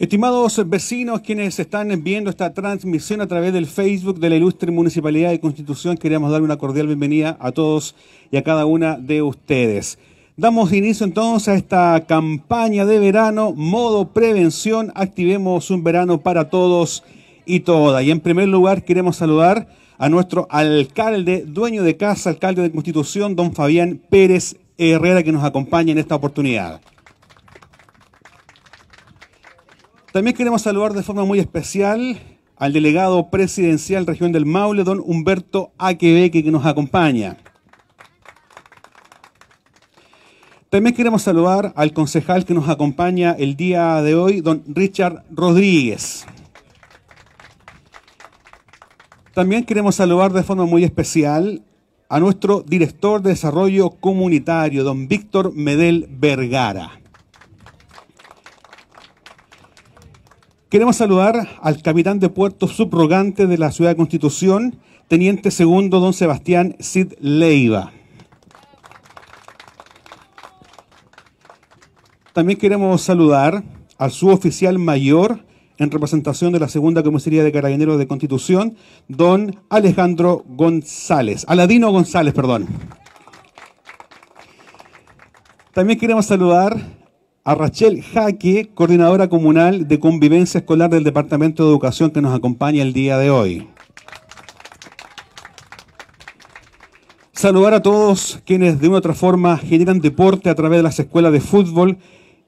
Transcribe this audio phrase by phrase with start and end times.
[0.00, 5.28] Estimados vecinos, quienes están viendo esta transmisión a través del Facebook de la Ilustre Municipalidad
[5.28, 7.94] de Constitución, queremos dar una cordial bienvenida a todos
[8.30, 9.98] y a cada una de ustedes.
[10.38, 17.04] Damos inicio entonces a esta campaña de verano, modo prevención, activemos un verano para todos
[17.44, 18.02] y todas.
[18.02, 19.68] Y en primer lugar queremos saludar
[19.98, 25.44] a nuestro alcalde, dueño de casa, alcalde de Constitución, don Fabián Pérez Herrera, que nos
[25.44, 26.80] acompaña en esta oportunidad.
[30.12, 32.18] También queremos saludar de forma muy especial
[32.56, 37.36] al delegado presidencial región del Maule, don Humberto Aquebeque, que nos acompaña.
[40.68, 46.26] También queremos saludar al concejal que nos acompaña el día de hoy, don Richard Rodríguez.
[49.32, 51.62] También queremos saludar de forma muy especial
[52.08, 56.99] a nuestro director de desarrollo comunitario, don Víctor Medel Vergara.
[60.70, 64.76] Queremos saludar al capitán de puerto subrogante de la Ciudad de Constitución,
[65.08, 67.90] teniente segundo don Sebastián Cid Leiva.
[72.32, 73.64] También queremos saludar
[73.98, 75.44] al suboficial mayor
[75.78, 78.76] en representación de la segunda comisaría de carabineros de Constitución,
[79.08, 82.68] don Alejandro González, Aladino González, perdón.
[85.72, 86.99] También queremos saludar
[87.42, 92.82] a Rachel Jaque, coordinadora comunal de convivencia escolar del Departamento de Educación que nos acompaña
[92.82, 93.68] el día de hoy.
[97.32, 100.98] Saludar a todos quienes de una u otra forma generan deporte a través de las
[100.98, 101.96] escuelas de fútbol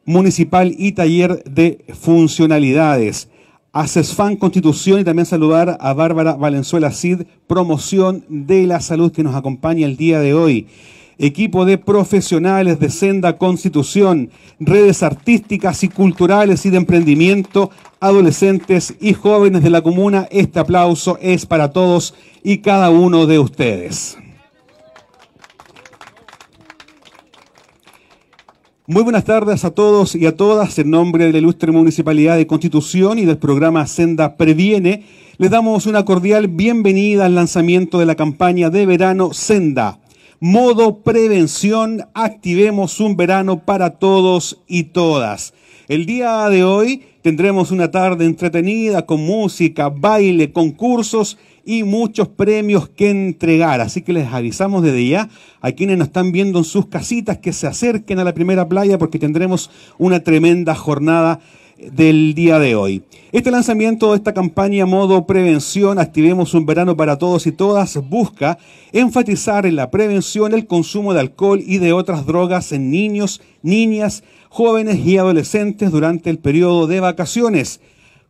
[0.04, 3.30] municipal y taller de funcionalidades.
[3.72, 9.22] A CESFAN Constitución y también saludar a Bárbara Valenzuela Cid, promoción de la salud que
[9.22, 10.66] nos acompaña el día de hoy
[11.18, 19.14] equipo de profesionales de Senda Constitución, redes artísticas y culturales y de emprendimiento, adolescentes y
[19.14, 20.26] jóvenes de la comuna.
[20.30, 24.18] Este aplauso es para todos y cada uno de ustedes.
[28.88, 30.76] Muy buenas tardes a todos y a todas.
[30.78, 35.06] En nombre de la ilustre Municipalidad de Constitución y del programa Senda Previene,
[35.38, 40.01] les damos una cordial bienvenida al lanzamiento de la campaña de verano Senda
[40.42, 45.54] modo prevención, activemos un verano para todos y todas.
[45.86, 52.88] El día de hoy tendremos una tarde entretenida con música, baile, concursos y muchos premios
[52.88, 53.80] que entregar.
[53.80, 55.28] Así que les avisamos desde ya
[55.60, 58.98] a quienes nos están viendo en sus casitas que se acerquen a la primera playa
[58.98, 61.38] porque tendremos una tremenda jornada
[61.90, 63.02] del día de hoy.
[63.32, 68.58] Este lanzamiento de esta campaña modo prevención, activemos un verano para todos y todas, busca
[68.92, 74.22] enfatizar en la prevención el consumo de alcohol y de otras drogas en niños, niñas,
[74.50, 77.80] jóvenes y adolescentes durante el periodo de vacaciones,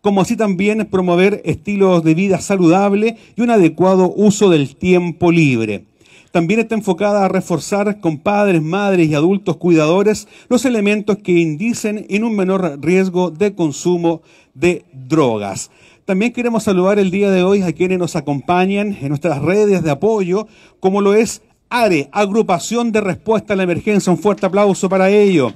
[0.00, 5.84] como así también promover estilos de vida saludable y un adecuado uso del tiempo libre.
[6.32, 12.06] También está enfocada a reforzar con padres, madres y adultos cuidadores los elementos que indicen
[12.08, 14.22] en un menor riesgo de consumo
[14.54, 15.70] de drogas.
[16.06, 19.90] También queremos saludar el día de hoy a quienes nos acompañan en nuestras redes de
[19.90, 20.48] apoyo,
[20.80, 24.10] como lo es ARE, Agrupación de Respuesta a la Emergencia.
[24.10, 25.52] Un fuerte aplauso para ello.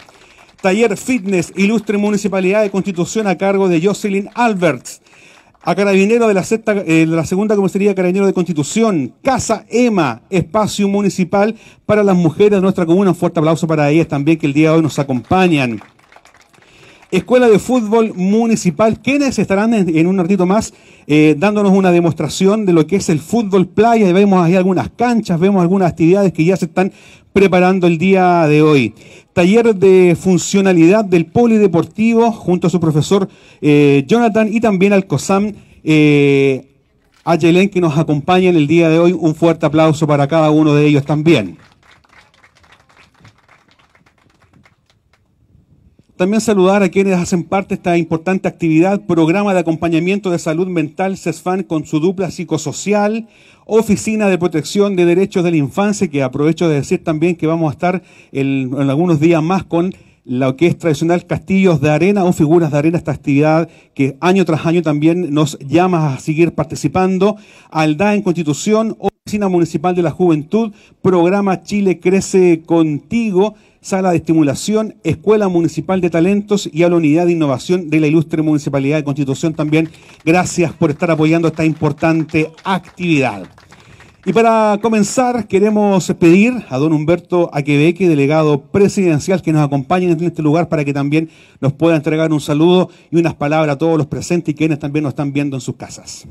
[0.61, 5.01] Taller Fitness, Ilustre Municipalidad de Constitución a cargo de Jocelyn Alberts
[5.67, 10.23] a Carabinero de la, eh, de la Segunda Comisaría de Carabineros de Constitución, Casa EMA,
[10.31, 13.11] espacio municipal para las mujeres de nuestra comuna.
[13.11, 15.81] Un fuerte aplauso para ellas también que el día de hoy nos acompañan.
[17.11, 20.75] Escuela de Fútbol Municipal, quienes estarán en, un ratito más
[21.07, 24.13] eh, dándonos una demostración de lo que es el fútbol playa.
[24.13, 26.93] Vemos ahí algunas canchas, vemos algunas actividades que ya se están
[27.33, 28.95] preparando el día de hoy.
[29.33, 33.29] Taller de funcionalidad del polideportivo junto a su profesor
[33.61, 35.53] eh, Jonathan y también al COSAM
[35.85, 36.73] eh,
[37.25, 39.13] Ayelen que nos acompaña en el día de hoy.
[39.13, 41.59] Un fuerte aplauso para cada uno de ellos también.
[46.17, 50.67] También saludar a quienes hacen parte de esta importante actividad, programa de acompañamiento de salud
[50.67, 53.29] mental CESFAN con su dupla psicosocial,
[53.67, 57.69] Oficina de Protección de Derechos de la Infancia, que aprovecho de decir también que vamos
[57.69, 58.03] a estar
[58.33, 62.79] en, algunos días más con lo que es tradicional Castillos de Arena o Figuras de
[62.79, 67.37] Arena, esta actividad que año tras año también nos llama a seguir participando.
[67.71, 70.73] ALDA en Constitución, Oficina Municipal de la Juventud,
[71.03, 73.55] Programa Chile Crece Contigo,
[73.87, 78.09] Sala de Estimulación, Escuela Municipal de Talentos y a la Unidad de Innovación de la
[78.09, 79.89] Ilustre Municipalidad de Constitución también.
[80.25, 83.45] Gracias por estar apoyando esta importante actividad.
[84.25, 90.21] Y para comenzar, queremos pedir a don Humberto Aquebeque, delegado presidencial, que nos acompañe en
[90.21, 91.31] este lugar para que también
[91.61, 95.05] nos pueda entregar un saludo y unas palabras a todos los presentes y quienes también
[95.05, 96.27] nos están viendo en sus casas.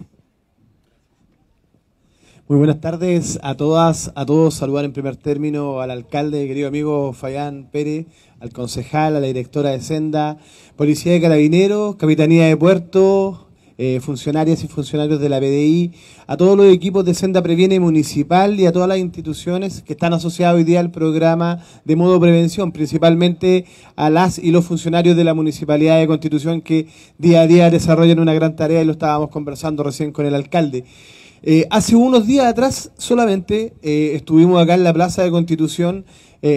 [2.48, 4.54] Muy buenas tardes a todas, a todos.
[4.54, 8.06] Saludar en primer término al alcalde, querido amigo Fayán Pérez,
[8.40, 10.38] al concejal, a la directora de Senda,
[10.76, 13.48] Policía de Carabineros, Capitanía de Puerto,
[13.80, 15.94] eh, funcionarias y funcionarios de la PDI,
[16.28, 20.14] a todos los equipos de Senda Previene Municipal y a todas las instituciones que están
[20.14, 23.66] asociadas hoy día al programa de modo prevención, principalmente
[23.96, 26.86] a las y los funcionarios de la Municipalidad de Constitución que
[27.18, 30.86] día a día desarrollan una gran tarea y lo estábamos conversando recién con el alcalde.
[31.48, 36.06] Eh, hace unos días atrás solamente eh, estuvimos acá en la Plaza de Constitución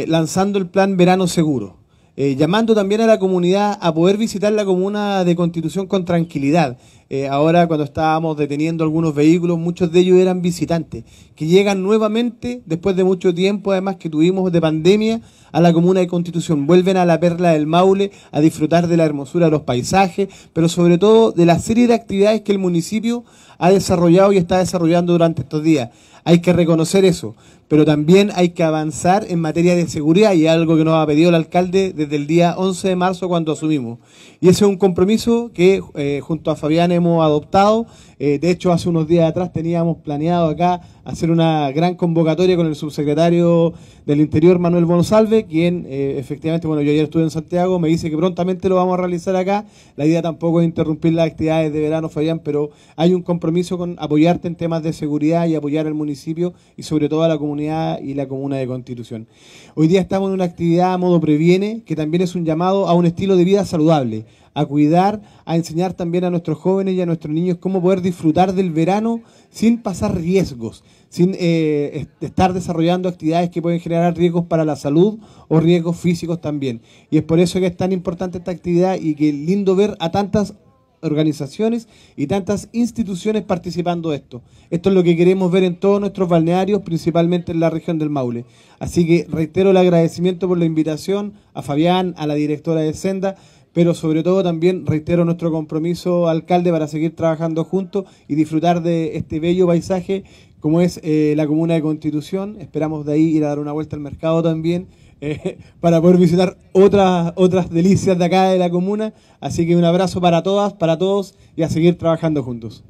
[0.06, 1.78] lanzando el plan Verano Seguro.
[2.14, 6.76] llamando también a la comunidad a poder visitar la comuna de Constitución con tranquilidad.
[7.10, 12.62] Eh, ahora cuando estábamos deteniendo algunos vehículos, muchos de ellos eran visitantes, que llegan nuevamente,
[12.66, 16.66] después de mucho tiempo, además que tuvimos de pandemia, a la comuna de Constitución.
[16.66, 20.68] Vuelven a la perla del Maule a disfrutar de la hermosura de los paisajes, pero
[20.68, 23.24] sobre todo de la serie de actividades que el municipio
[23.56, 25.90] ha desarrollado y está desarrollando durante estos días.
[26.24, 27.34] Hay que reconocer eso,
[27.68, 31.28] pero también hay que avanzar en materia de seguridad y algo que nos ha pedido
[31.28, 33.98] el alcalde desde el día 11 de marzo cuando asumimos.
[34.40, 37.86] Y ese es un compromiso que eh, junto a Fabián hemos adoptado.
[38.20, 42.66] Eh, de hecho, hace unos días atrás teníamos planeado acá hacer una gran convocatoria con
[42.66, 43.74] el subsecretario
[44.06, 48.10] del Interior, Manuel Bonosalve, quien eh, efectivamente, bueno, yo ayer estuve en Santiago, me dice
[48.10, 49.66] que prontamente lo vamos a realizar acá.
[49.96, 53.96] La idea tampoco es interrumpir las actividades de verano, Fabián, pero hay un compromiso con
[54.00, 58.00] apoyarte en temas de seguridad y apoyar al municipio y sobre todo a la comunidad
[58.00, 59.28] y la comuna de Constitución.
[59.76, 62.94] Hoy día estamos en una actividad a modo previene, que también es un llamado a
[62.94, 64.24] un estilo de vida saludable
[64.54, 68.52] a cuidar, a enseñar también a nuestros jóvenes y a nuestros niños cómo poder disfrutar
[68.52, 74.64] del verano sin pasar riesgos, sin eh, estar desarrollando actividades que pueden generar riesgos para
[74.64, 76.80] la salud o riesgos físicos también.
[77.10, 80.10] Y es por eso que es tan importante esta actividad y que lindo ver a
[80.10, 80.54] tantas
[81.02, 84.42] organizaciones y tantas instituciones participando de esto.
[84.70, 88.10] Esto es lo que queremos ver en todos nuestros balnearios, principalmente en la región del
[88.10, 88.44] Maule.
[88.78, 93.36] Así que reitero el agradecimiento por la invitación a Fabián, a la directora de Senda,
[93.78, 99.16] pero sobre todo también reitero nuestro compromiso, alcalde, para seguir trabajando juntos y disfrutar de
[99.16, 100.24] este bello paisaje
[100.58, 102.56] como es eh, la comuna de Constitución.
[102.58, 104.88] Esperamos de ahí ir a dar una vuelta al mercado también
[105.20, 109.14] eh, para poder visitar otras, otras delicias de acá de la comuna.
[109.40, 112.82] Así que un abrazo para todas, para todos y a seguir trabajando juntos.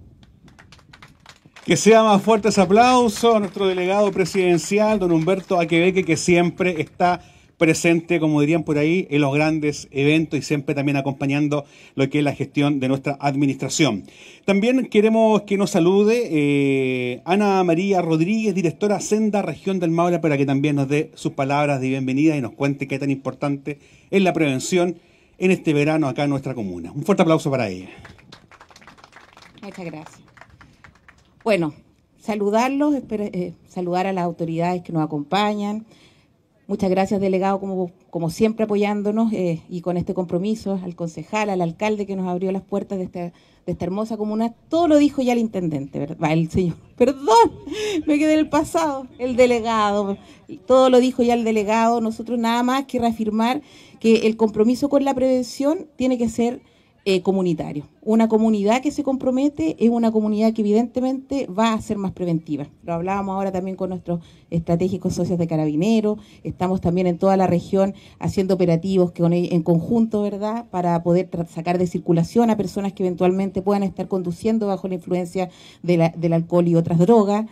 [1.66, 6.80] Que sea más fuerte ese aplauso a nuestro delegado presidencial, don Humberto Aquebeque, que siempre
[6.80, 7.20] está
[7.58, 11.64] presente, como dirían por ahí, en los grandes eventos y siempre también acompañando
[11.96, 14.04] lo que es la gestión de nuestra administración.
[14.44, 20.38] También queremos que nos salude eh, Ana María Rodríguez, directora Senda Región del Maule, para
[20.38, 23.78] que también nos dé sus palabras de bienvenida y nos cuente qué tan importante
[24.10, 24.96] es la prevención
[25.38, 26.92] en este verano acá en nuestra comuna.
[26.92, 27.88] Un fuerte aplauso para ella.
[29.62, 30.20] Muchas gracias.
[31.44, 31.74] Bueno,
[32.20, 35.86] saludarlos, eh, saludar a las autoridades que nos acompañan,
[36.68, 41.62] Muchas gracias, delegado, como, como siempre apoyándonos eh, y con este compromiso, al concejal, al
[41.62, 43.32] alcalde que nos abrió las puertas de esta, de
[43.72, 44.52] esta hermosa comuna.
[44.68, 46.30] Todo lo dijo ya el intendente, ¿verdad?
[46.30, 47.52] El señor, perdón,
[48.06, 50.18] me quedé en el pasado, el delegado.
[50.66, 52.02] Todo lo dijo ya el delegado.
[52.02, 53.62] Nosotros nada más que reafirmar
[53.98, 56.60] que el compromiso con la prevención tiene que ser
[57.10, 57.88] eh, comunitario.
[58.02, 62.66] Una comunidad que se compromete es una comunidad que evidentemente va a ser más preventiva.
[62.82, 67.46] Lo hablábamos ahora también con nuestros estratégicos socios de carabineros, estamos también en toda la
[67.46, 73.04] región haciendo operativos que en conjunto, ¿verdad?, para poder sacar de circulación a personas que
[73.04, 75.48] eventualmente puedan estar conduciendo bajo la influencia
[75.82, 77.46] del alcohol y otras drogas.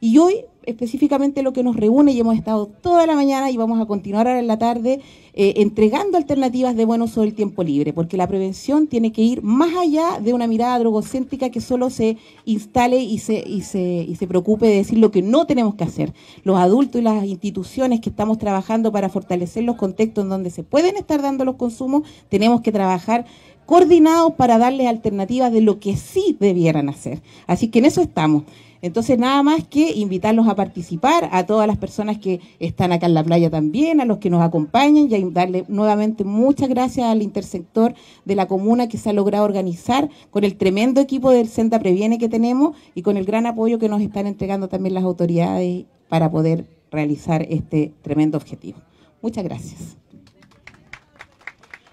[0.00, 3.80] Y hoy específicamente lo que nos reúne y hemos estado toda la mañana y vamos
[3.80, 5.00] a continuar ahora en la tarde
[5.32, 9.42] eh, entregando alternativas de buen uso del tiempo libre, porque la prevención tiene que ir
[9.42, 14.16] más allá de una mirada drogocéntrica que solo se instale y se, y se, y
[14.16, 16.12] se preocupe de decir lo que no tenemos que hacer.
[16.44, 20.62] Los adultos y las instituciones que estamos trabajando para fortalecer los contextos en donde se
[20.62, 23.24] pueden estar dando los consumos, tenemos que trabajar
[23.66, 27.22] coordinados para darles alternativas de lo que sí debieran hacer.
[27.46, 28.42] Así que en eso estamos.
[28.82, 33.14] Entonces, nada más que invitarlos a participar, a todas las personas que están acá en
[33.14, 37.94] la playa también, a los que nos acompañan y darle nuevamente muchas gracias al intersector
[38.24, 42.18] de la comuna que se ha logrado organizar con el tremendo equipo del Senda Previene
[42.18, 46.30] que tenemos y con el gran apoyo que nos están entregando también las autoridades para
[46.30, 48.78] poder realizar este tremendo objetivo.
[49.22, 49.96] Muchas gracias.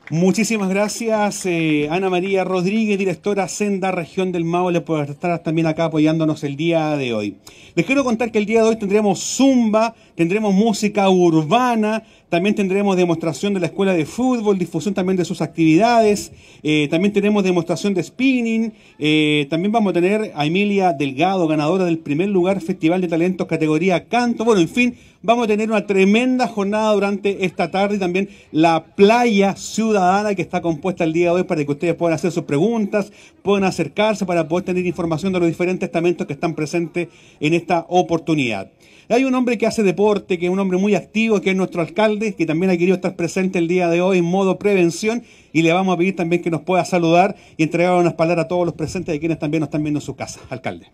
[0.09, 5.85] Muchísimas gracias, eh, Ana María Rodríguez, directora Senda Región del Maule, por estar también acá
[5.85, 7.35] apoyándonos el día de hoy.
[7.75, 12.97] Les quiero contar que el día de hoy tendremos zumba, tendremos música urbana, también tendremos
[12.97, 16.33] demostración de la escuela de fútbol, difusión también de sus actividades.
[16.61, 18.73] Eh, también tenemos demostración de spinning.
[18.99, 23.47] Eh, también vamos a tener a Emilia Delgado, ganadora del primer lugar Festival de Talentos
[23.47, 24.43] categoría canto.
[24.43, 28.83] Bueno, en fin, vamos a tener una tremenda jornada durante esta tarde y también la
[28.83, 32.43] playa ciudadana que está compuesta el día de hoy para que ustedes puedan hacer sus
[32.43, 37.07] preguntas, puedan acercarse para poder tener información de los diferentes estamentos que están presentes
[37.39, 38.69] en esta oportunidad.
[39.09, 41.81] Hay un hombre que hace deporte, que es un hombre muy activo, que es nuestro
[41.81, 45.23] alcalde, que también ha querido estar presente el día de hoy en modo prevención
[45.53, 48.47] y le vamos a pedir también que nos pueda saludar y entregar unas palabras a
[48.49, 50.41] todos los presentes y quienes también nos están viendo en su casa.
[50.49, 50.91] Alcalde.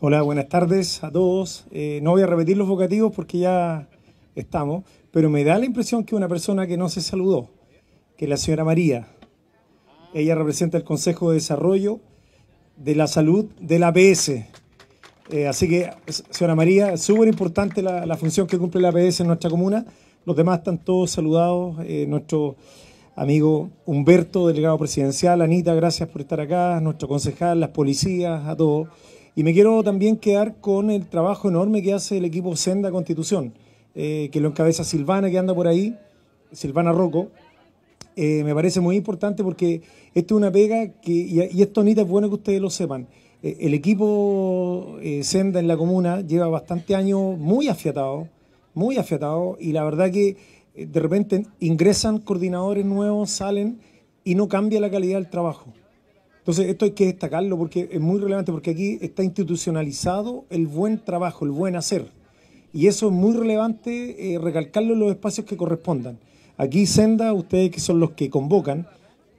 [0.00, 1.66] Hola, buenas tardes a todos.
[1.72, 3.86] Eh, no voy a repetir los vocativos porque ya
[4.34, 7.50] estamos, pero me da la impresión que una persona que no se saludó,
[8.16, 9.08] que es la señora María,
[10.14, 12.00] ella representa el Consejo de Desarrollo
[12.78, 14.32] de la Salud de la APS.
[15.32, 15.90] Eh, así que,
[16.30, 19.86] señora María, es súper importante la, función que cumple la APS en nuestra comuna.
[20.24, 21.76] Los demás están todos saludados.
[21.84, 22.56] Eh, nuestro
[23.14, 28.88] amigo Humberto, delegado presidencial, Anita, gracias por estar acá, nuestro concejal, las policías, a todos.
[29.36, 33.54] Y me quiero también quedar con el trabajo enorme que hace el equipo Senda Constitución,
[33.94, 35.96] eh, que lo encabeza Silvana, que anda por ahí,
[36.50, 37.28] Silvana Rocco.
[38.16, 39.82] me parece muy importante porque
[40.12, 43.06] esto es una pega que, y, y esto, Anita, es bueno que ustedes lo sepan.
[43.42, 48.28] Eh, el equipo eh, Senda en la comuna lleva bastante años muy afiatado,
[48.74, 50.36] muy afiatado, y la verdad que
[50.74, 53.78] eh, de repente ingresan coordinadores nuevos, salen
[54.24, 55.72] y no cambia la calidad del trabajo.
[56.38, 60.98] Entonces esto hay que destacarlo porque es muy relevante, porque aquí está institucionalizado el buen
[60.98, 62.06] trabajo, el buen hacer.
[62.72, 66.18] Y eso es muy relevante recalcarlo en los espacios que correspondan.
[66.56, 68.86] Aquí Senda, ustedes que son los que convocan,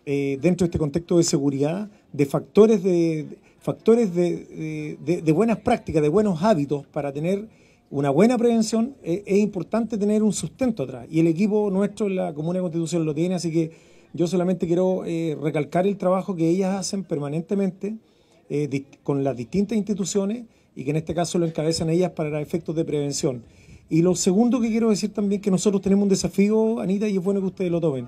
[0.05, 3.25] dentro de este contexto de seguridad, de factores de,
[3.61, 7.47] factores de, buenas prácticas, de buenos hábitos para tener
[7.91, 11.07] una buena prevención, eh, es importante tener un sustento atrás.
[11.09, 13.71] Y el equipo nuestro en la Comuna de Constitución lo tiene, así que
[14.13, 17.97] yo solamente quiero eh, recalcar el trabajo que ellas hacen permanentemente
[18.49, 22.75] eh, con las distintas instituciones y que en este caso lo encabezan ellas para efectos
[22.75, 23.43] de prevención.
[23.89, 27.23] Y lo segundo que quiero decir también que nosotros tenemos un desafío, Anita, y es
[27.23, 28.07] bueno que ustedes lo tomen.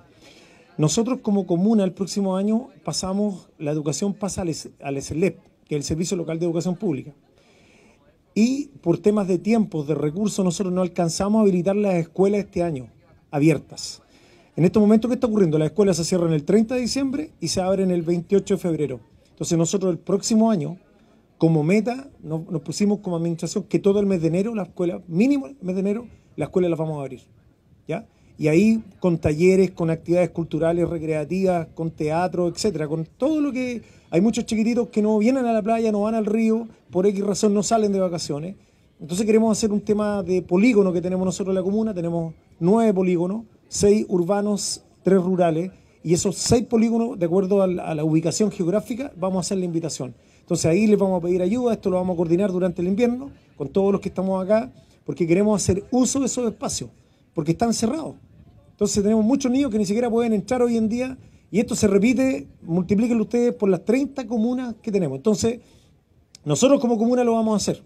[0.78, 5.84] Nosotros como comuna el próximo año pasamos, la educación pasa al, SLEP, que es el
[5.84, 7.14] Servicio Local de Educación Pública.
[8.34, 12.64] Y por temas de tiempos, de recursos, nosotros no alcanzamos a habilitar las escuelas este
[12.64, 12.88] año,
[13.30, 14.02] abiertas.
[14.56, 15.60] En este momento, ¿qué está ocurriendo?
[15.60, 19.00] Las escuelas se cierran el 30 de diciembre y se abren el 28 de febrero.
[19.30, 20.78] Entonces nosotros el próximo año,
[21.38, 25.48] como meta, nos, pusimos como administración que todo el mes de enero, la escuela, mínimo
[25.48, 27.22] el mes de enero, la escuela la vamos a abrir.
[27.88, 28.08] ¿Ya?
[28.38, 33.82] Y ahí con talleres, con actividades culturales, recreativas, con teatro, etcétera, con todo lo que
[34.10, 37.24] hay muchos chiquititos que no vienen a la playa, no van al río, por X
[37.24, 38.56] razón no salen de vacaciones.
[39.00, 42.94] Entonces queremos hacer un tema de polígono que tenemos nosotros en la comuna, tenemos nueve
[42.94, 45.72] polígonos, seis urbanos, tres rurales,
[46.04, 50.14] y esos seis polígonos, de acuerdo a la, ubicación geográfica, vamos a hacer la invitación.
[50.42, 53.32] Entonces ahí les vamos a pedir ayuda, esto lo vamos a coordinar durante el invierno
[53.58, 54.72] con todos los que estamos acá,
[55.06, 56.90] porque queremos hacer uso de esos espacios
[57.34, 58.16] porque están cerrados.
[58.72, 61.18] Entonces tenemos muchos niños que ni siquiera pueden entrar hoy en día
[61.52, 65.18] y esto se repite, multiplíquenlo ustedes por las 30 comunas que tenemos.
[65.18, 65.60] Entonces,
[66.46, 67.84] nosotros como comuna lo vamos a hacer.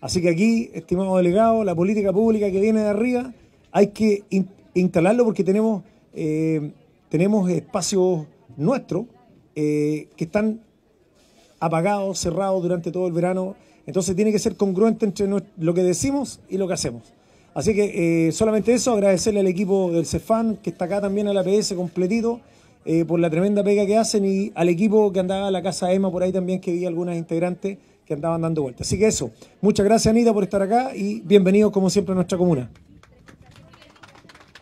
[0.00, 3.34] Así que aquí, estimado delegado, la política pública que viene de arriba,
[3.70, 4.24] hay que
[4.72, 5.82] instalarlo porque tenemos,
[6.14, 6.72] eh,
[7.08, 9.04] tenemos espacios nuestros
[9.54, 10.62] eh, que están
[11.60, 13.56] apagados, cerrados durante todo el verano.
[13.86, 17.15] Entonces tiene que ser congruente entre lo que decimos y lo que hacemos.
[17.56, 21.32] Así que eh, solamente eso, agradecerle al equipo del CEFAN, que está acá también a
[21.32, 22.38] la PS completito,
[22.84, 25.90] eh, por la tremenda pega que hacen, y al equipo que andaba a la casa
[25.90, 28.86] EMA por ahí también, que vi algunas integrantes que andaban dando vueltas.
[28.86, 29.30] Así que eso,
[29.62, 32.68] muchas gracias Anita por estar acá y bienvenidos como siempre a nuestra comuna.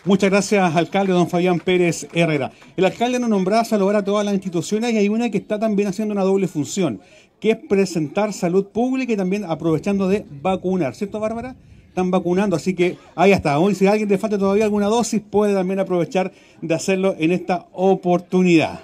[0.04, 2.52] Muchas gracias, alcalde don Fabián Pérez Herrera.
[2.76, 5.88] El alcalde nos nombraba saludar a todas las instituciones y hay una que está también
[5.88, 7.00] haciendo una doble función,
[7.40, 11.56] que es presentar salud pública y también aprovechando de vacunar, ¿cierto, Bárbara?
[11.94, 13.56] Están vacunando, así que ahí está.
[13.60, 17.30] Hoy si a alguien le falta todavía alguna dosis, puede también aprovechar de hacerlo en
[17.30, 18.80] esta oportunidad.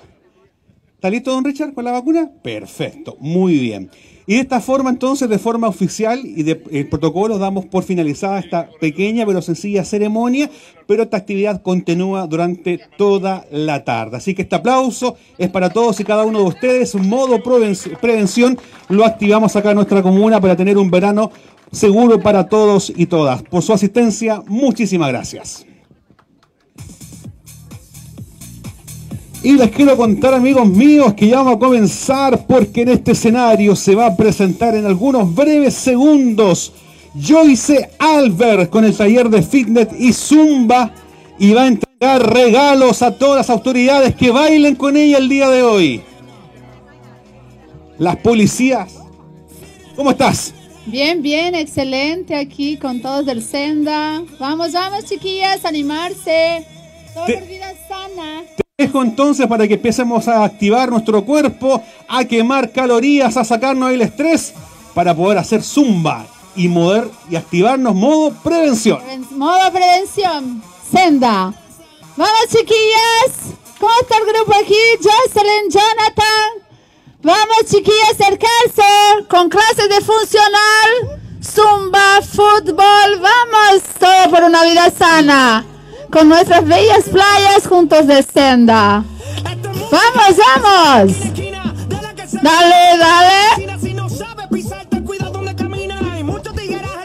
[0.94, 2.30] ¿Está listo, don Richard, con la vacuna?
[2.40, 3.90] Perfecto, muy bien.
[4.26, 8.38] Y de esta forma, entonces, de forma oficial y de el protocolo, damos por finalizada
[8.38, 10.48] esta pequeña pero sencilla ceremonia,
[10.86, 14.18] pero esta actividad continúa durante toda la tarde.
[14.18, 16.94] Así que este aplauso es para todos y cada uno de ustedes.
[16.94, 18.56] Modo prevención
[18.88, 21.32] lo activamos acá en nuestra comuna para tener un verano
[21.72, 23.42] seguro para todos y todas.
[23.42, 25.66] Por su asistencia, muchísimas gracias.
[29.42, 33.74] Y les quiero contar, amigos míos, que ya vamos a comenzar porque en este escenario
[33.74, 36.74] se va a presentar en algunos breves segundos
[37.18, 40.92] Joyce Albert con el taller de fitness y zumba
[41.38, 45.48] y va a entregar regalos a todas las autoridades que bailen con ella el día
[45.48, 46.02] de hoy.
[47.98, 48.94] Las policías.
[49.96, 50.54] ¿Cómo estás?
[50.90, 54.22] Bien, bien, excelente aquí con todos del Senda.
[54.38, 56.66] Vamos, vamos, chiquillas, animarse.
[57.14, 58.42] Todo por vida sana.
[58.76, 63.92] Te dejo entonces para que empecemos a activar nuestro cuerpo, a quemar calorías, a sacarnos
[63.92, 64.52] el estrés
[64.94, 66.26] para poder hacer zumba
[66.56, 68.98] y mover y activarnos modo prevención.
[69.00, 70.62] Preven- Modo prevención.
[70.90, 71.54] Senda.
[72.16, 73.54] Vamos, chiquillas.
[73.78, 74.74] ¿Cómo está el grupo aquí?
[74.98, 76.69] Jocelyn, Jonathan.
[77.22, 83.20] Vamos, chiquillas, acercarse con clases de funcional, zumba, fútbol.
[83.20, 85.66] Vamos, todo por una vida sana.
[86.10, 89.04] Con nuestras bellas playas juntos de senda.
[89.90, 91.12] Vamos, vamos.
[92.42, 93.78] Dale, dale.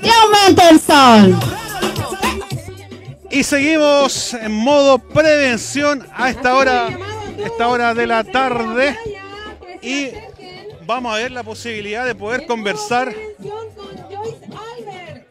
[0.02, 1.38] Y aumenta el sol.
[3.30, 6.98] Y seguimos en modo prevención a esta hora,
[7.38, 8.98] esta hora de la tarde.
[9.86, 10.12] Y
[10.86, 13.14] vamos a ver la posibilidad de poder conversar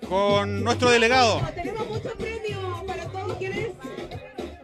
[0.08, 1.40] con nuestro delegado.
[1.54, 3.70] Tenemos muchos premios para todos quienes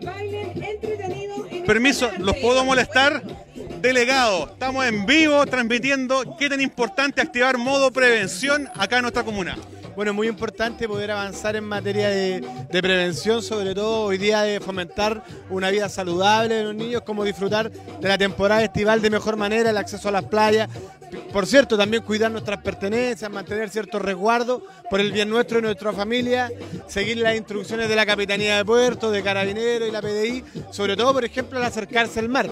[0.01, 1.47] bailen entretenidos.
[1.51, 3.21] en Permiso, ¿los puedo molestar?
[3.81, 9.57] Delegado, estamos en vivo transmitiendo qué tan importante activar modo prevención acá en nuestra comuna.
[10.01, 14.59] Bueno, es muy importante poder avanzar en materia de, prevención, sobre todo hoy día de
[14.59, 19.37] fomentar una vida saludable de los niños, como disfrutar de la temporada estival de mejor
[19.37, 20.71] manera, el acceso a las playas.
[21.33, 25.93] Por cierto, también cuidar nuestras pertenencias, mantener cierto resguardo por el bien nuestro y nuestra
[25.93, 26.51] familia,
[26.89, 31.13] seguir las instrucciones de la Capitanía de Puerto, de Carabineros y la PDI, sobre todo,
[31.13, 32.51] por ejemplo, al acercarse al mar.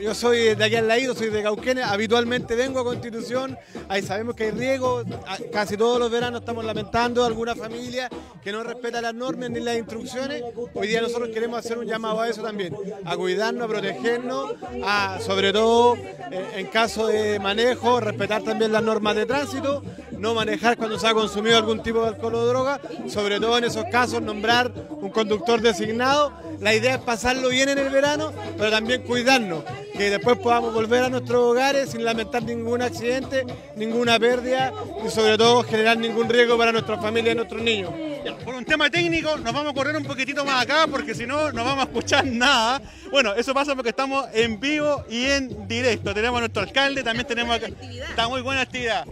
[0.00, 3.58] Yo, soy de aquí al lado, soy de Cauquenes, habitualmente vengo a Constitución,
[3.88, 8.08] ahí sabemos que hay riesgo, a- casi todos los veranos estamos lamentando alguna familia
[8.42, 10.42] que no respeta las normas ni las instrucciones.
[10.74, 14.54] Hoy día nosotros queremos hacer un llamado a eso también, a cuidarnos, a protegernos,
[14.84, 19.82] a, sobre todo eh, en caso de manejo, respetar también las normas de tránsito,
[20.18, 23.64] no manejar cuando se ha consumido algún tipo de alcohol o droga, sobre todo en
[23.64, 26.32] esos casos nombrar un conductor designado.
[26.62, 31.02] La idea es pasarlo bien en el verano, pero también cuidarnos, que después podamos volver
[31.02, 33.44] a nuestros hogares sin lamentar ningún accidente,
[33.74, 34.72] ninguna pérdida
[35.04, 37.90] y sobre todo generar ningún riesgo para nuestra familia y nuestros niños.
[38.44, 41.50] Por un tema técnico nos vamos a correr un poquitito más acá porque si no
[41.50, 42.80] no vamos a escuchar nada.
[43.10, 46.14] Bueno, eso pasa porque estamos en vivo y en directo.
[46.14, 47.66] Tenemos a nuestro alcalde, también tenemos acá.
[48.08, 49.04] Está muy buena actividad.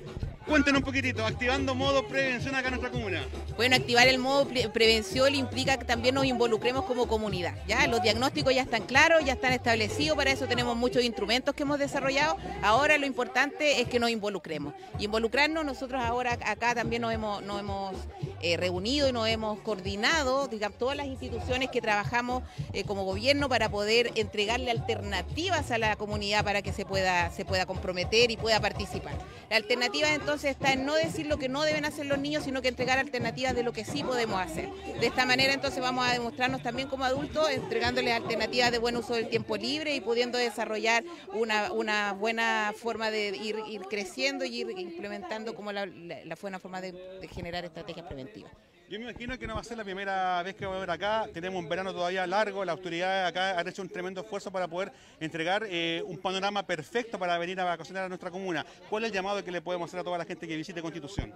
[0.50, 3.24] Cuéntenos un poquitito, activando modo prevención acá en nuestra comuna.
[3.54, 7.54] Bueno, activar el modo pre- prevención implica que también nos involucremos como comunidad.
[7.68, 11.62] Ya los diagnósticos ya están claros, ya están establecidos, para eso tenemos muchos instrumentos que
[11.62, 12.36] hemos desarrollado.
[12.62, 14.74] Ahora lo importante es que nos involucremos.
[14.98, 17.94] Involucrarnos, nosotros ahora acá también nos hemos, nos hemos
[18.42, 23.48] eh, reunido y nos hemos coordinado, digamos, todas las instituciones que trabajamos eh, como gobierno
[23.48, 28.36] para poder entregarle alternativas a la comunidad para que se pueda, se pueda comprometer y
[28.36, 29.14] pueda participar.
[29.48, 32.62] La alternativa entonces está en no decir lo que no deben hacer los niños, sino
[32.62, 34.68] que entregar alternativas de lo que sí podemos hacer.
[35.00, 39.14] De esta manera entonces vamos a demostrarnos también como adultos, entregándoles alternativas de buen uso
[39.14, 45.54] del tiempo libre y pudiendo desarrollar una, buena forma de ir, creciendo y ir implementando
[45.54, 48.52] como la, la- la buena forma de, de generar estrategias preventivas.
[48.90, 50.90] Yo me imagino que no va a ser la primera vez que voy a ver
[50.90, 51.28] acá.
[51.32, 52.64] Tenemos un verano todavía largo.
[52.64, 57.16] La autoridad acá ha hecho un tremendo esfuerzo para poder entregar eh, un panorama perfecto
[57.16, 58.66] para venir a vacacionar a nuestra comuna.
[58.88, 61.32] ¿Cuál es el llamado que le podemos hacer a toda la gente que visite Constitución?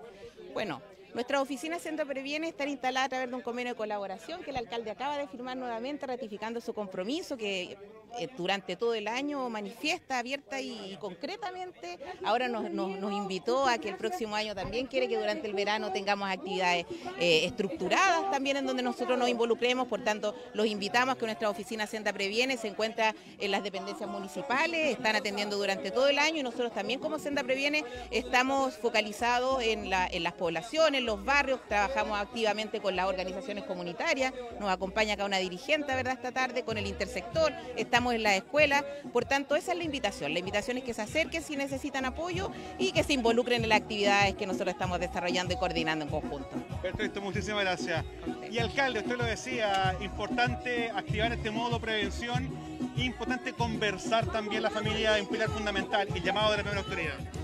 [0.53, 0.83] Bueno,
[1.15, 4.57] nuestra oficina Centro Previene está instalada a través de un convenio de colaboración que el
[4.57, 7.79] alcalde acaba de firmar nuevamente ratificando su compromiso que
[8.19, 11.99] eh, durante todo el año manifiesta abierta y concretamente.
[12.25, 12.65] Ahora nos,
[13.13, 16.87] invitó a que el próximo año también quiere que durante el verano tengamos actividades
[17.19, 21.51] eh, estructuradas también en donde nosotros nos involucremos, por tanto los invitamos a que nuestra
[21.51, 26.39] oficina Senda Previene se encuentra en las dependencias municipales, están atendiendo durante todo el año
[26.39, 32.19] y nosotros también como Senda Previene estamos focalizados en, en las poblaciones, los barrios, trabajamos
[32.19, 36.87] activamente con las organizaciones comunitarias, nos acompaña acá una dirigente, ¿verdad?, esta tarde con el
[36.87, 40.95] intersector, estamos en la escuela, por tanto esa es la invitación, la invitación es que
[40.95, 44.99] se acerquen si necesitan apoyo y que se involucren en las actividades que nosotros estamos
[45.01, 46.51] desarrollando y coordinando en conjunto.
[46.83, 48.05] Perfecto, muchísimas gracias.
[48.51, 52.51] Y alcalde, usted lo decía, importante activar este modo prevención,
[52.97, 57.44] importante conversar también la familia, un pilar fundamental, el llamado de la primera autoridad.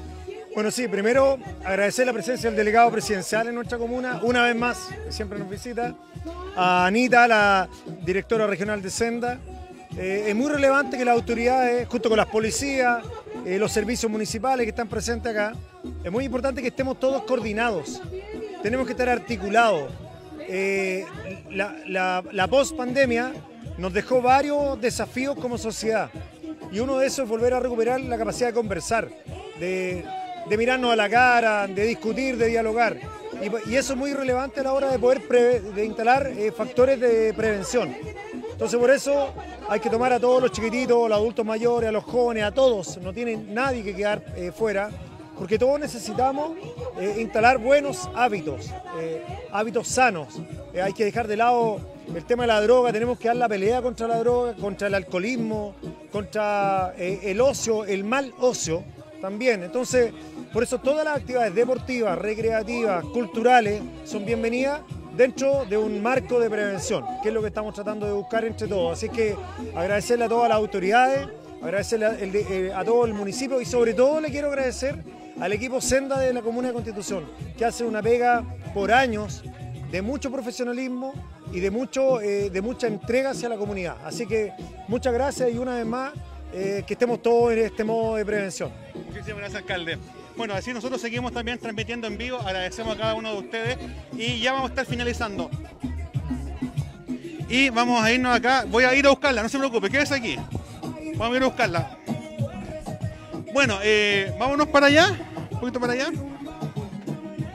[0.54, 4.88] Bueno, sí, primero agradecer la presencia del delegado presidencial en nuestra comuna, una vez más,
[5.04, 5.94] que siempre nos visita,
[6.56, 7.68] a Anita, la
[8.04, 9.38] directora regional de Senda,
[9.96, 13.04] eh, es muy relevante que las autoridades, junto con las policías,
[13.44, 15.52] eh, los servicios municipales que están presentes acá,
[16.02, 18.02] es muy importante que estemos todos coordinados.
[18.62, 19.90] Tenemos que estar articulados.
[20.40, 21.06] Eh,
[21.50, 23.32] la, la, post-pandemia
[23.78, 26.10] nos dejó varios desafíos como sociedad.
[26.72, 29.08] Y uno de esos es volver a recuperar la capacidad de conversar,
[29.58, 30.04] de,
[30.48, 32.96] de mirarnos a la cara, de discutir, de dialogar.
[33.66, 35.26] Y, eso es muy relevante a la hora de poder
[35.74, 37.94] de instalar eh, factores de prevención.
[38.52, 39.32] Entonces por eso
[39.68, 42.52] hay que tomar a todos los chiquititos, a los adultos mayores, a los jóvenes, a
[42.52, 42.98] todos.
[42.98, 44.90] No tiene nadie que quedar eh, fuera,
[45.38, 46.52] porque todos necesitamos
[47.00, 48.70] eh, instalar buenos hábitos,
[49.50, 50.38] hábitos sanos.
[50.82, 51.80] Hay que dejar de lado
[52.14, 54.94] el tema de la droga, tenemos que dar la pelea contra la droga, contra el
[54.94, 55.74] alcoholismo,
[56.12, 58.84] contra el ocio, el mal ocio
[59.20, 59.62] también.
[59.62, 60.12] Entonces,
[60.52, 64.80] por eso todas las actividades deportivas, recreativas, culturales son bienvenidas
[65.16, 68.66] dentro de un marco de prevención, que es lo que estamos tratando de buscar entre
[68.66, 68.92] todos.
[68.96, 69.36] Así que
[69.74, 71.28] agradecerle a todas las autoridades,
[71.62, 74.96] agradecerle a, eh, todo el municipio y sobre todo le quiero agradecer
[75.40, 79.42] al equipo Senda de la Comuna de Constitución, que hace una pega por años
[79.90, 81.12] de mucho profesionalismo
[81.52, 83.96] y de, mucho, eh, de mucha entrega hacia la comunidad.
[84.04, 84.52] Así que
[84.88, 86.12] muchas gracias y una vez más
[86.52, 88.70] eh, que estemos todos en este modo de prevención.
[89.10, 89.98] Muchísimas gracias, alcalde.
[90.36, 92.38] Bueno, así nosotros seguimos también transmitiendo en vivo.
[92.38, 93.78] Agradecemos a cada uno de ustedes
[94.16, 95.50] y ya vamos a estar finalizando.
[97.48, 98.64] Y vamos a irnos acá.
[98.68, 100.36] Voy a ir a buscarla, no se preocupe, quédese aquí.
[101.16, 101.98] Vamos a ir a buscarla.
[103.52, 105.18] Bueno, eh, vámonos para allá,
[105.50, 106.12] un poquito para allá.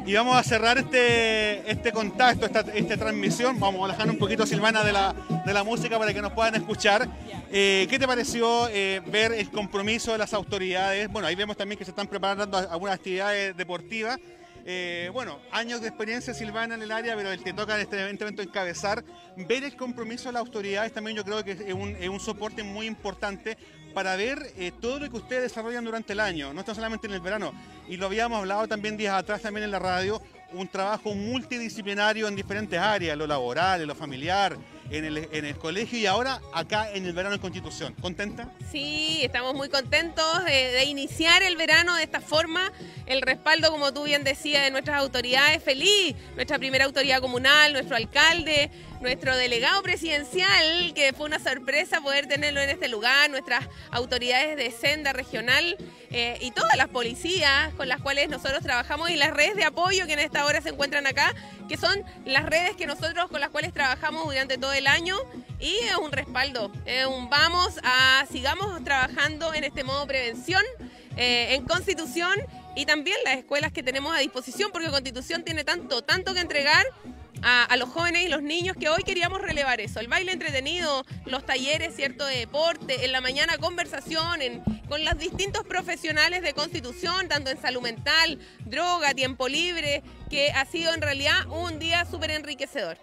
[0.05, 3.59] Y vamos a cerrar este, este contacto, esta, esta transmisión.
[3.59, 6.53] Vamos a alejar un poquito, Silvana, de la, de la música para que nos puedan
[6.53, 7.09] escuchar.
[7.51, 11.09] Eh, ¿Qué te pareció eh, ver el compromiso de las autoridades?
[11.09, 14.19] Bueno, ahí vemos también que se están preparando algunas actividades deportivas.
[14.67, 17.99] Eh, bueno, años de experiencia, Silvana, en el área, pero el que toca en este
[17.99, 19.03] evento encabezar,
[19.35, 22.61] ver el compromiso de las autoridades también yo creo que es un, es un soporte
[22.61, 23.57] muy importante
[23.95, 27.13] para ver eh, todo lo que ustedes desarrollan durante el año, no está solamente en
[27.13, 27.53] el verano.
[27.87, 32.35] Y lo habíamos hablado también días atrás también en la radio, un trabajo multidisciplinario en
[32.35, 34.57] diferentes áreas, lo laboral, lo familiar,
[34.89, 35.05] en
[35.45, 37.93] el, colegio y ahora acá en el verano en Constitución.
[38.01, 38.49] ¿Contenta?
[38.71, 42.71] Sí, estamos muy contentos de, de iniciar el verano de esta forma.
[43.05, 45.63] El respaldo, como tú bien decías, de nuestras autoridades.
[45.63, 48.69] Feliz, nuestra primera autoridad comunal, nuestro alcalde,
[49.01, 54.71] nuestro delegado presidencial, que fue una sorpresa poder tenerlo en este lugar, nuestras autoridades de
[54.71, 55.77] senda regional
[56.11, 60.05] eh, y todas las policías con las cuales nosotros trabajamos y las redes de apoyo
[60.07, 61.33] que en esta hora se encuentran acá,
[61.67, 65.17] que son las redes que nosotros con las cuales trabajamos durante todo el año
[65.59, 66.71] y es un respaldo,
[67.29, 70.61] vamos a sigamos trabajando en este modo prevención
[71.17, 72.37] eh, en Constitución
[72.75, 76.85] y también las escuelas que tenemos a disposición porque Constitución tiene tanto, tanto que entregar
[77.41, 81.45] a, los jóvenes y los niños que hoy queríamos relevar eso, el baile entretenido, los
[81.45, 84.39] talleres, cierto, de deporte, en la mañana conversación
[84.89, 90.65] con los distintos profesionales de Constitución, tanto en salud mental, droga, tiempo libre, que ha
[90.65, 92.97] sido en realidad un día súper enriquecedor.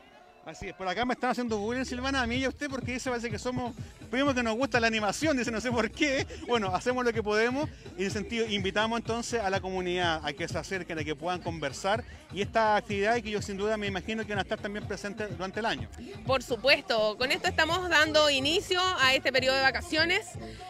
[0.44, 2.94] Así es, por acá me están haciendo bullying, Silvana, a mí y a usted, porque
[2.94, 3.72] dice parece que somos,
[4.10, 6.26] primero que nos gusta la animación, dice no sé por qué.
[6.48, 10.32] Bueno, hacemos lo que podemos y en ese sentido invitamos entonces a la comunidad a
[10.32, 12.02] que se acerquen, a que puedan conversar
[12.32, 15.30] y esta actividad que yo sin duda me imagino que van a estar también presentes
[15.30, 15.88] durante el año.
[16.26, 20.26] Por supuesto, con esto estamos dando inicio a este periodo de vacaciones.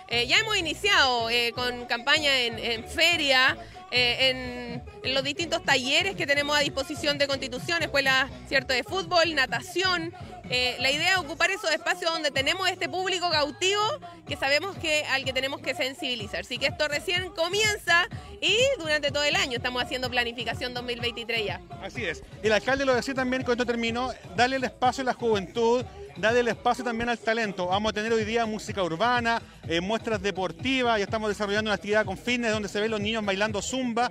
[0.08, 3.56] Eh, ya hemos iniciado eh, con campaña en, en feria,
[3.94, 9.34] eh, en, los distintos talleres que tenemos a disposición de Constitución, escuelas cierto de fútbol,
[9.34, 10.14] natación.
[10.48, 13.82] Eh, la idea es ocupar esos espacios donde tenemos este público cautivo
[14.26, 16.40] que sabemos que al que tenemos que sensibilizar.
[16.40, 18.08] Así que esto recién comienza
[18.40, 21.60] y durante todo el año estamos haciendo planificación 2023 ya.
[21.82, 22.22] Así es.
[22.42, 25.84] El alcalde lo decía también cuando terminó, darle el espacio a la juventud,
[26.22, 27.66] darle el espacio también al talento.
[27.66, 32.06] Vamos a tener hoy día música urbana, eh, muestras deportivas, ya estamos desarrollando una actividad
[32.06, 34.08] con fitness donde se ven los niños bailando zumba.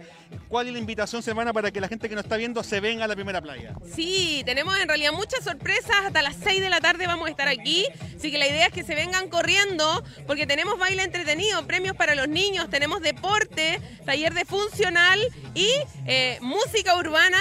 [0.50, 3.06] ¿Cuál es la invitación, semana para que la gente que nos está viendo se venga
[3.06, 3.76] a la primera playa?
[3.95, 5.95] Sí, tenemos en realidad muchas sorpresas.
[6.06, 7.86] Hasta las 6 de la tarde vamos a estar aquí.
[8.13, 12.13] Así que la idea es que se vengan corriendo porque tenemos baile entretenido, premios para
[12.13, 15.17] los niños, tenemos deporte, taller de funcional
[15.56, 15.69] y
[16.06, 17.39] eh, música urbana.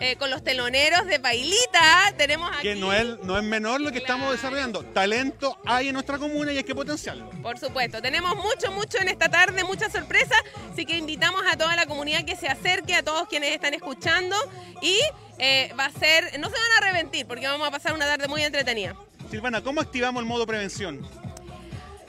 [0.00, 2.62] Eh, con los teloneros de Bailita tenemos aquí.
[2.62, 4.82] Que no es, no es menor lo que estamos desarrollando.
[4.82, 7.30] Talento hay en nuestra comuna y hay que potenciarlo.
[7.42, 10.38] Por supuesto, tenemos mucho, mucho en esta tarde, muchas sorpresas,
[10.72, 14.36] así que invitamos a toda la comunidad que se acerque, a todos quienes están escuchando
[14.82, 14.98] y
[15.38, 18.28] eh, va a ser, no se van a arrepentir porque vamos a pasar una tarde
[18.28, 18.96] muy entretenida.
[19.30, 21.06] Silvana, ¿cómo activamos el modo prevención?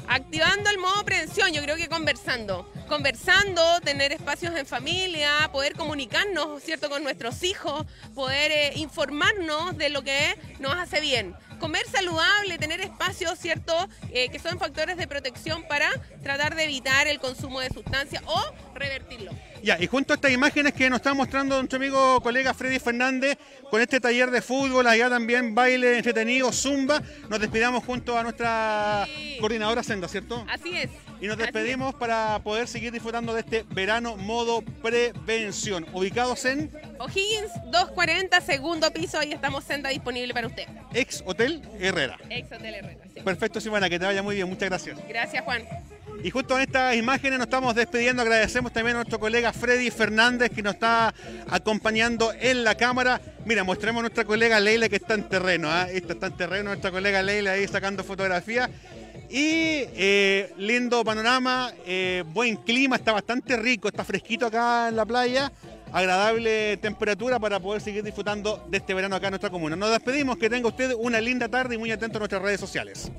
[0.07, 2.71] Activando el modo prevención, yo creo que conversando.
[2.87, 9.89] Conversando, tener espacios en familia, poder comunicarnos, ¿cierto?, con nuestros hijos, poder eh, informarnos de
[9.89, 11.35] lo que nos hace bien.
[11.59, 13.73] comer saludable, tener espacios, ¿cierto?
[14.11, 15.89] Eh, que son factores de protección para
[16.21, 19.31] tratar de evitar el consumo de sustancias o revertirlo.
[19.65, 23.35] Ya, y junto a estas imágenes que nos está mostrando nuestro amigo colega Freddy Fernández,
[23.71, 29.07] con este taller de fútbol, allá también baile entretenido, zumba, nos despidamos junto a nuestra
[29.07, 29.37] Sí.
[29.39, 30.45] coordinadora Senda, ¿cierto?
[30.47, 30.91] Así es.
[31.19, 37.51] Y nos despedimos para poder seguir disfrutando de este verano modo prevención, ubicados en O'Higgins
[37.71, 40.67] 240, segundo piso, ahí estamos senda disponible para usted.
[40.93, 42.19] Ex Hotel Herrera.
[42.29, 42.99] Ex Hotel Herrera.
[43.15, 43.21] sí.
[43.21, 44.95] Perfecto, Silvana, que te vaya muy bien, muchas gracias.
[45.09, 45.63] Gracias, Juan.
[46.23, 48.21] Y justo en estas imágenes nos estamos despidiendo.
[48.21, 51.13] Agradecemos también a nuestro colega Freddy Fernández que nos está
[51.49, 53.21] acompañando en la cámara.
[53.45, 55.69] Mira, mostremos a nuestra colega Leila que está en terreno.
[55.69, 55.87] ¿ah?
[55.91, 58.69] Esta está en terreno, nuestra colega Leila ahí sacando fotografías.
[59.29, 65.05] Y eh, lindo panorama, eh, buen clima, está bastante rico, está fresquito acá en la
[65.05, 65.51] playa.
[65.91, 69.75] Agradable temperatura para poder seguir disfrutando de este verano acá en nuestra comuna.
[69.75, 73.11] Nos despedimos, que tenga usted una linda tarde y muy atento a nuestras redes sociales.